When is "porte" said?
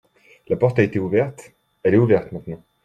0.57-0.79